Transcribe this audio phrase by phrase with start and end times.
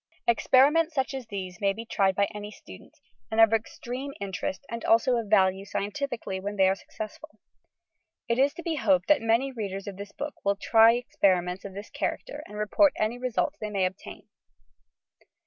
[0.27, 2.97] Experiments such as these may be tried by any student,
[3.29, 7.37] and are of extreme interest and also of value, scientifically, when they are successful.
[8.27, 11.75] It is to be hoped that many readers of this book will try experiments of
[11.75, 14.27] this character and report any results they may obtain!